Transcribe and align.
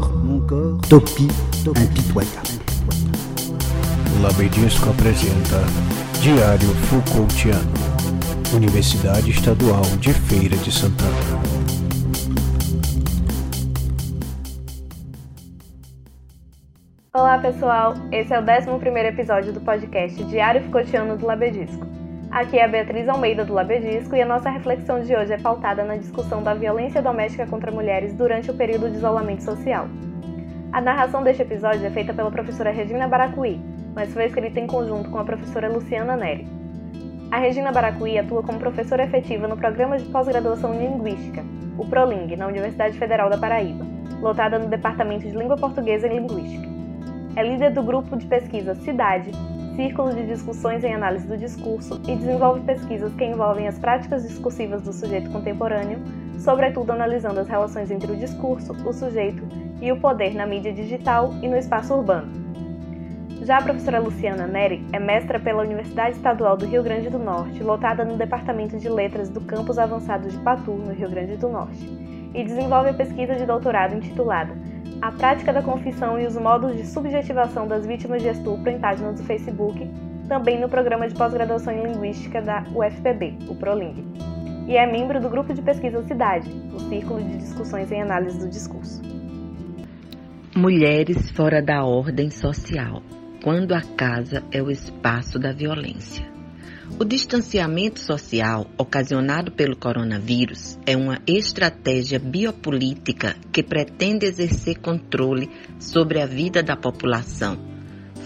corps, 0.00 0.12
mon 0.12 0.40
corps, 0.46 0.78
Topi, 0.88 1.28
impitoyable. 1.64 2.60
Labedisco 4.22 4.90
apresenta 4.90 5.62
Diário 6.20 6.68
Foucaultiano, 6.86 7.72
Universidade 8.54 9.30
Estadual 9.30 9.82
de 9.98 10.12
Feira 10.12 10.56
de 10.56 10.70
Santana. 10.70 11.10
Olá 17.14 17.38
pessoal, 17.38 17.94
esse 18.12 18.34
é 18.34 18.38
o 18.38 18.42
11 18.42 19.06
episódio 19.06 19.52
do 19.52 19.60
podcast 19.60 20.22
Diário 20.24 20.62
Foucaultiano 20.64 21.16
do 21.16 21.26
Labedisco. 21.26 21.86
Aqui 22.36 22.58
é 22.58 22.64
a 22.64 22.68
Beatriz 22.68 23.08
Almeida 23.08 23.46
do 23.46 23.54
Labedisco 23.54 24.14
e 24.14 24.20
a 24.20 24.26
nossa 24.26 24.50
reflexão 24.50 25.00
de 25.00 25.16
hoje 25.16 25.32
é 25.32 25.38
pautada 25.38 25.82
na 25.82 25.96
discussão 25.96 26.42
da 26.42 26.52
violência 26.52 27.00
doméstica 27.00 27.46
contra 27.46 27.72
mulheres 27.72 28.12
durante 28.12 28.50
o 28.50 28.54
período 28.54 28.90
de 28.90 28.98
isolamento 28.98 29.42
social. 29.42 29.88
A 30.70 30.78
narração 30.78 31.22
deste 31.22 31.40
episódio 31.40 31.86
é 31.86 31.90
feita 31.90 32.12
pela 32.12 32.30
professora 32.30 32.70
Regina 32.70 33.08
Baracuí, 33.08 33.58
mas 33.94 34.12
foi 34.12 34.26
escrita 34.26 34.60
em 34.60 34.66
conjunto 34.66 35.08
com 35.08 35.18
a 35.18 35.24
professora 35.24 35.66
Luciana 35.66 36.14
Neri. 36.14 36.46
A 37.30 37.38
Regina 37.38 37.72
Baracuí 37.72 38.18
atua 38.18 38.42
como 38.42 38.58
professora 38.58 39.04
efetiva 39.04 39.48
no 39.48 39.56
programa 39.56 39.96
de 39.96 40.04
pós-graduação 40.04 40.74
em 40.74 40.88
Linguística, 40.88 41.42
o 41.78 41.86
ProLing, 41.86 42.36
na 42.36 42.48
Universidade 42.48 42.98
Federal 42.98 43.30
da 43.30 43.38
Paraíba, 43.38 43.86
lotada 44.20 44.58
no 44.58 44.68
Departamento 44.68 45.26
de 45.26 45.34
Língua 45.34 45.56
Portuguesa 45.56 46.06
e 46.06 46.10
Linguística. 46.10 46.68
É 47.34 47.42
líder 47.42 47.70
do 47.70 47.82
grupo 47.82 48.14
de 48.14 48.26
pesquisa 48.26 48.74
Cidade, 48.74 49.30
círculo 49.76 50.12
de 50.14 50.26
discussões 50.26 50.82
em 50.82 50.94
análise 50.94 51.26
do 51.26 51.36
discurso 51.36 52.00
e 52.08 52.16
desenvolve 52.16 52.62
pesquisas 52.62 53.14
que 53.14 53.24
envolvem 53.24 53.68
as 53.68 53.78
práticas 53.78 54.26
discursivas 54.26 54.80
do 54.80 54.92
sujeito 54.92 55.30
contemporâneo, 55.30 56.00
sobretudo 56.38 56.90
analisando 56.90 57.38
as 57.38 57.48
relações 57.48 57.90
entre 57.90 58.10
o 58.10 58.16
discurso, 58.16 58.72
o 58.72 58.92
sujeito 58.92 59.46
e 59.80 59.92
o 59.92 60.00
poder 60.00 60.34
na 60.34 60.46
mídia 60.46 60.72
digital 60.72 61.30
e 61.42 61.48
no 61.48 61.56
espaço 61.56 61.94
urbano. 61.94 62.46
Já 63.42 63.58
a 63.58 63.62
professora 63.62 64.00
Luciana 64.00 64.46
Neri 64.46 64.84
é 64.92 64.98
mestra 64.98 65.38
pela 65.38 65.62
Universidade 65.62 66.16
Estadual 66.16 66.56
do 66.56 66.66
Rio 66.66 66.82
Grande 66.82 67.10
do 67.10 67.18
Norte, 67.18 67.62
lotada 67.62 68.02
no 68.02 68.16
Departamento 68.16 68.78
de 68.78 68.88
Letras 68.88 69.28
do 69.28 69.42
Campus 69.42 69.78
Avançado 69.78 70.28
de 70.28 70.38
Patu, 70.38 70.72
no 70.72 70.92
Rio 70.92 71.10
Grande 71.10 71.36
do 71.36 71.48
Norte, 71.48 71.86
e 72.34 72.42
desenvolve 72.42 72.88
a 72.88 72.94
pesquisa 72.94 73.34
de 73.34 73.44
doutorado 73.44 73.94
intitulada 73.94 74.56
a 75.00 75.12
prática 75.12 75.52
da 75.52 75.62
confissão 75.62 76.18
e 76.18 76.26
os 76.26 76.36
modos 76.36 76.76
de 76.76 76.86
subjetivação 76.86 77.68
das 77.68 77.86
vítimas 77.86 78.22
de 78.22 78.28
estupro 78.28 78.70
em 78.70 78.78
páginas 78.78 79.20
do 79.20 79.26
Facebook, 79.26 79.88
também 80.28 80.60
no 80.60 80.68
programa 80.68 81.08
de 81.08 81.14
pós-graduação 81.14 81.72
em 81.72 81.92
Linguística 81.92 82.40
da 82.40 82.64
UFPB, 82.74 83.36
o 83.48 83.54
ProLing. 83.54 84.04
E 84.66 84.76
é 84.76 84.90
membro 84.90 85.20
do 85.20 85.28
grupo 85.28 85.54
de 85.54 85.62
pesquisa 85.62 86.02
Cidade, 86.02 86.50
o 86.74 86.80
Círculo 86.80 87.22
de 87.22 87.38
Discussões 87.38 87.90
em 87.92 88.02
Análise 88.02 88.38
do 88.38 88.48
Discurso. 88.48 89.00
Mulheres 90.56 91.30
fora 91.30 91.62
da 91.62 91.84
ordem 91.84 92.30
social, 92.30 93.02
quando 93.44 93.72
a 93.72 93.82
casa 93.82 94.42
é 94.50 94.60
o 94.62 94.70
espaço 94.70 95.38
da 95.38 95.52
violência. 95.52 96.35
O 96.98 97.04
distanciamento 97.04 98.00
social 98.00 98.66
ocasionado 98.78 99.52
pelo 99.52 99.76
coronavírus 99.76 100.78
é 100.86 100.96
uma 100.96 101.18
estratégia 101.26 102.18
biopolítica 102.18 103.36
que 103.52 103.62
pretende 103.62 104.24
exercer 104.24 104.78
controle 104.78 105.50
sobre 105.78 106.22
a 106.22 106.26
vida 106.26 106.62
da 106.62 106.74
população, 106.74 107.58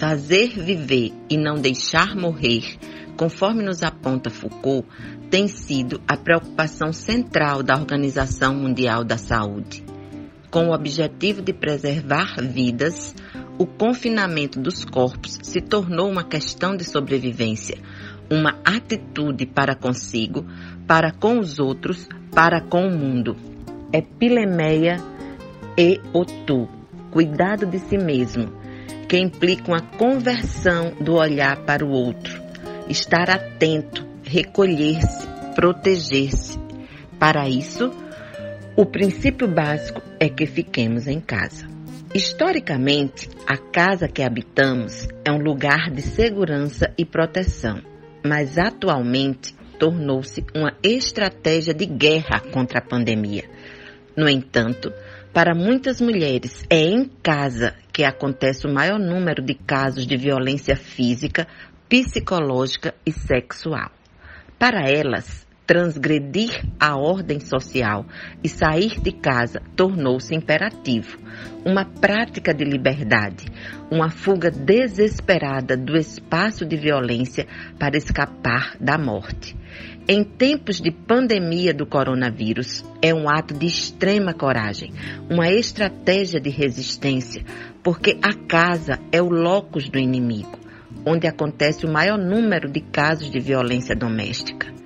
fazer 0.00 0.48
viver 0.48 1.12
e 1.30 1.36
não 1.36 1.54
deixar 1.54 2.16
morrer, 2.16 2.76
conforme 3.16 3.62
nos 3.62 3.84
aponta 3.84 4.30
Foucault, 4.30 4.88
tem 5.30 5.46
sido 5.46 6.00
a 6.08 6.16
preocupação 6.16 6.92
central 6.92 7.62
da 7.62 7.76
Organização 7.76 8.52
Mundial 8.52 9.04
da 9.04 9.16
Saúde. 9.16 9.84
Com 10.50 10.70
o 10.70 10.74
objetivo 10.74 11.40
de 11.40 11.52
preservar 11.52 12.34
vidas, 12.42 13.14
o 13.58 13.66
confinamento 13.66 14.58
dos 14.58 14.84
corpos 14.84 15.38
se 15.42 15.60
tornou 15.60 16.10
uma 16.10 16.24
questão 16.24 16.76
de 16.76 16.84
sobrevivência 16.84 17.78
uma 18.30 18.58
atitude 18.64 19.46
para 19.46 19.74
consigo, 19.74 20.44
para 20.86 21.12
com 21.12 21.38
os 21.38 21.58
outros, 21.58 22.08
para 22.34 22.60
com 22.60 22.86
o 22.86 22.90
mundo. 22.90 23.36
Epilemeia 23.92 24.96
e 25.78 26.00
o 26.12 26.24
tu, 26.24 26.68
cuidado 27.10 27.66
de 27.66 27.78
si 27.78 27.96
mesmo, 27.96 28.52
que 29.08 29.18
implica 29.18 29.68
uma 29.68 29.80
conversão 29.80 30.92
do 31.00 31.14
olhar 31.14 31.64
para 31.64 31.84
o 31.84 31.90
outro, 31.90 32.42
estar 32.88 33.30
atento, 33.30 34.06
recolher-se, 34.24 35.26
proteger-se. 35.54 36.58
Para 37.18 37.48
isso, 37.48 37.92
o 38.76 38.84
princípio 38.84 39.48
básico 39.48 40.02
é 40.20 40.28
que 40.28 40.46
fiquemos 40.46 41.06
em 41.06 41.20
casa. 41.20 41.66
Historicamente, 42.14 43.28
a 43.46 43.56
casa 43.56 44.08
que 44.08 44.22
habitamos 44.22 45.06
é 45.24 45.30
um 45.30 45.38
lugar 45.38 45.90
de 45.90 46.02
segurança 46.02 46.92
e 46.96 47.04
proteção 47.04 47.95
mas 48.26 48.58
atualmente 48.58 49.54
tornou-se 49.78 50.44
uma 50.54 50.72
estratégia 50.82 51.72
de 51.72 51.86
guerra 51.86 52.40
contra 52.52 52.78
a 52.78 52.82
pandemia. 52.82 53.44
No 54.16 54.28
entanto, 54.28 54.92
para 55.32 55.54
muitas 55.54 56.00
mulheres 56.00 56.64
é 56.70 56.80
em 56.80 57.04
casa 57.22 57.74
que 57.92 58.02
acontece 58.02 58.66
o 58.66 58.72
maior 58.72 58.98
número 58.98 59.42
de 59.42 59.54
casos 59.54 60.06
de 60.06 60.16
violência 60.16 60.74
física, 60.74 61.46
psicológica 61.88 62.94
e 63.04 63.12
sexual. 63.12 63.90
Para 64.58 64.88
elas, 64.88 65.45
transgredir 65.66 66.64
a 66.78 66.96
ordem 66.96 67.40
social 67.40 68.06
e 68.42 68.48
sair 68.48 69.00
de 69.00 69.10
casa 69.10 69.60
tornou-se 69.74 70.34
imperativo, 70.34 71.18
uma 71.64 71.84
prática 71.84 72.54
de 72.54 72.64
liberdade, 72.64 73.46
uma 73.90 74.08
fuga 74.08 74.50
desesperada 74.50 75.76
do 75.76 75.96
espaço 75.96 76.64
de 76.64 76.76
violência 76.76 77.46
para 77.78 77.96
escapar 77.96 78.76
da 78.80 78.96
morte. 78.96 79.56
Em 80.08 80.22
tempos 80.22 80.80
de 80.80 80.92
pandemia 80.92 81.74
do 81.74 81.84
coronavírus, 81.84 82.84
é 83.02 83.12
um 83.12 83.28
ato 83.28 83.52
de 83.52 83.66
extrema 83.66 84.32
coragem, 84.32 84.92
uma 85.28 85.50
estratégia 85.50 86.40
de 86.40 86.48
resistência, 86.48 87.44
porque 87.82 88.16
a 88.22 88.32
casa 88.32 89.00
é 89.10 89.20
o 89.20 89.28
locus 89.28 89.88
do 89.88 89.98
inimigo, 89.98 90.60
onde 91.04 91.26
acontece 91.26 91.84
o 91.84 91.92
maior 91.92 92.16
número 92.16 92.70
de 92.70 92.80
casos 92.80 93.28
de 93.28 93.40
violência 93.40 93.96
doméstica 93.96 94.76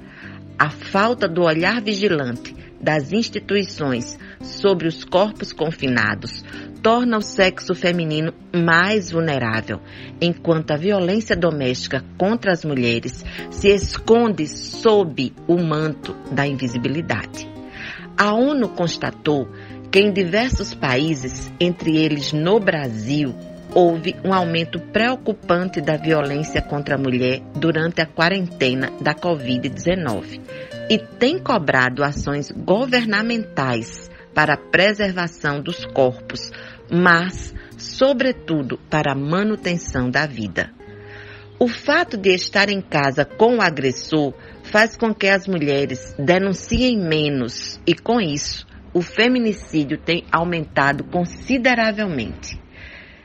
a 0.60 0.68
falta 0.68 1.26
do 1.26 1.42
olhar 1.42 1.80
vigilante 1.80 2.54
das 2.78 3.14
instituições 3.14 4.18
sobre 4.42 4.86
os 4.86 5.04
corpos 5.04 5.54
confinados 5.54 6.44
torna 6.82 7.16
o 7.16 7.22
sexo 7.22 7.74
feminino 7.74 8.34
mais 8.54 9.10
vulnerável, 9.10 9.80
enquanto 10.20 10.72
a 10.72 10.76
violência 10.76 11.34
doméstica 11.34 12.04
contra 12.18 12.52
as 12.52 12.62
mulheres 12.62 13.24
se 13.50 13.68
esconde 13.68 14.46
sob 14.46 15.32
o 15.48 15.56
manto 15.56 16.14
da 16.30 16.46
invisibilidade. 16.46 17.48
A 18.14 18.34
ONU 18.34 18.68
constatou 18.68 19.48
que 19.90 19.98
em 19.98 20.12
diversos 20.12 20.74
países, 20.74 21.50
entre 21.58 21.96
eles 21.96 22.34
no 22.34 22.60
Brasil, 22.60 23.34
houve 23.74 24.16
um 24.24 24.32
aumento 24.32 24.80
preocupante 24.80 25.80
da 25.80 25.96
violência 25.96 26.60
contra 26.60 26.96
a 26.96 26.98
mulher 26.98 27.40
durante 27.54 28.00
a 28.00 28.06
quarentena 28.06 28.90
da 29.00 29.14
Covid-19 29.14 30.40
e 30.88 30.98
tem 30.98 31.38
cobrado 31.38 32.02
ações 32.02 32.50
governamentais 32.50 34.10
para 34.34 34.54
a 34.54 34.56
preservação 34.56 35.60
dos 35.60 35.84
corpos, 35.86 36.50
mas, 36.90 37.54
sobretudo, 37.76 38.78
para 38.90 39.12
a 39.12 39.16
manutenção 39.16 40.10
da 40.10 40.26
vida. 40.26 40.70
O 41.58 41.68
fato 41.68 42.16
de 42.16 42.34
estar 42.34 42.70
em 42.70 42.80
casa 42.80 43.24
com 43.24 43.58
o 43.58 43.62
agressor 43.62 44.32
faz 44.64 44.96
com 44.96 45.14
que 45.14 45.28
as 45.28 45.46
mulheres 45.46 46.14
denunciem 46.18 46.98
menos 46.98 47.80
e, 47.86 47.94
com 47.94 48.20
isso, 48.20 48.66
o 48.92 49.02
feminicídio 49.02 49.98
tem 49.98 50.24
aumentado 50.32 51.04
consideravelmente. 51.04 52.58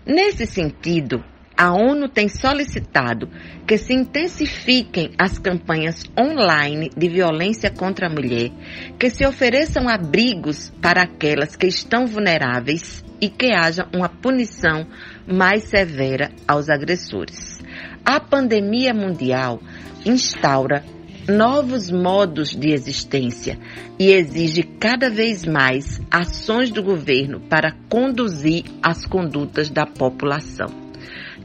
Nesse 0.06 0.46
sentido, 0.46 1.24
a 1.58 1.72
ONU 1.74 2.08
tem 2.10 2.28
solicitado 2.28 3.28
que 3.66 3.78
se 3.78 3.94
intensifiquem 3.94 5.12
as 5.18 5.40
campanhas 5.40 6.04
online 6.20 6.92
de 6.96 7.10
violência 7.10 7.72
contra 7.72 8.08
a 8.08 8.10
mulher, 8.10 8.52
que 9.00 9.10
se 9.10 9.26
ofereçam 9.26 9.90
abrigos 9.90 10.72
para 10.82 11.02
aquelas 11.02 11.56
que 11.56 11.66
estão 11.66 12.06
vulneráveis 12.06 13.04
e 13.20 13.30
que 13.30 13.52
haja 13.52 13.88
uma 13.96 14.10
punição 14.10 14.86
mais 15.26 15.64
severa 15.64 16.30
aos 16.48 16.70
agressores. 16.70 17.60
A 18.06 18.20
pandemia 18.20 18.94
mundial 18.94 19.60
instaura 20.06 20.84
novos 21.28 21.90
modos 21.90 22.56
de 22.56 22.72
existência 22.72 23.58
e 23.98 24.12
exige 24.12 24.64
cada 24.64 25.10
vez 25.10 25.44
mais 25.44 26.00
ações 26.12 26.70
do 26.72 26.84
governo 26.84 27.40
para 27.40 27.72
conduzir 27.90 28.66
as 28.82 29.06
condutas 29.06 29.70
da 29.70 29.86
população. 29.86 30.68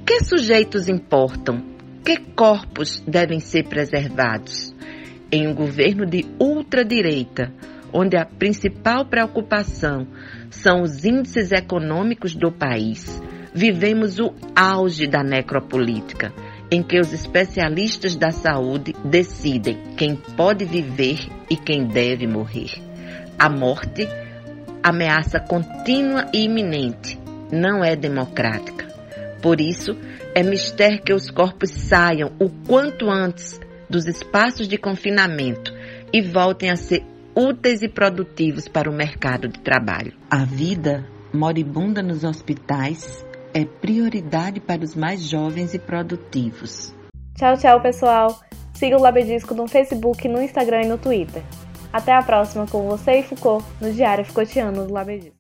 Que 0.07 0.23
sujeitos 0.25 0.89
importam? 0.89 1.65
Que 2.05 2.17
corpos 2.17 3.03
devem 3.07 3.41
ser 3.41 3.69
preservados? 3.69 4.75
Em 5.33 5.47
um 5.47 5.55
governo 5.55 6.05
de 6.05 6.27
ultradireita, 6.39 7.53
onde 7.93 8.17
a 8.17 8.27
principal 8.27 9.07
preocupação 9.07 10.07
são 10.51 10.83
os 10.83 11.05
índices 11.05 11.53
econômicos 11.53 12.35
do 12.35 12.51
país, 12.53 13.21
vivemos 13.55 14.19
o 14.19 14.35
auge 14.55 15.07
da 15.07 15.23
necropolítica, 15.23 16.33
em 16.71 16.83
que 16.83 16.99
os 16.99 17.13
especialistas 17.13 18.15
da 18.15 18.31
saúde 18.31 18.95
decidem 19.05 19.95
quem 19.97 20.15
pode 20.15 20.65
viver 20.65 21.19
e 21.49 21.57
quem 21.57 21.87
deve 21.87 22.27
morrer. 22.27 22.71
A 23.39 23.49
morte, 23.49 24.09
ameaça 24.83 25.41
contínua 25.41 26.27
e 26.33 26.45
iminente, 26.45 27.19
não 27.51 27.83
é 27.85 27.97
democrática. 27.97 28.89
Por 29.43 29.61
isso, 29.61 29.97
é 30.35 30.43
mister 30.43 31.03
que 31.03 31.13
os 31.13 31.31
corpos 31.31 31.71
saiam 31.71 32.33
o 32.39 32.49
quanto 32.49 33.11
antes 33.11 33.59
dos 33.89 34.07
espaços 34.07 34.69
de 34.69 34.79
confinamento 34.79 35.75
e 36.13 36.23
voltem 36.23 36.71
a 36.71 36.77
ser 36.77 37.05
úteis 37.35 37.83
e 37.83 37.89
produtivos 37.89 38.69
para 38.69 38.89
o 38.89 38.95
mercado 38.95 39.49
de 39.49 39.59
trabalho. 39.59 40.13
A 40.31 40.45
vida 40.45 41.05
moribunda 41.33 42.03
nos 42.03 42.23
hospitais 42.23 43.25
é 43.53 43.65
prioridade 43.65 44.61
para 44.61 44.83
os 44.83 44.95
mais 44.95 45.21
jovens 45.23 45.75
e 45.75 45.79
produtivos. 45.79 46.95
Tchau, 47.37 47.57
tchau, 47.57 47.81
pessoal. 47.81 48.41
Siga 48.75 48.97
o 48.97 49.01
Labedisco 49.01 49.55
no 49.55 49.69
Facebook, 49.69 50.27
no 50.29 50.41
Instagram 50.43 50.83
e 50.83 50.89
no 50.89 50.99
Twitter. 50.99 51.43
Até 51.93 52.13
a 52.13 52.23
próxima 52.23 52.67
com 52.67 52.89
você 52.89 53.19
e 53.19 53.23
Foucault 53.23 53.65
no 53.81 53.93
Diário 53.93 54.25
Ficotiano 54.25 54.87
do 54.87 54.93
Labedisco. 54.93 55.37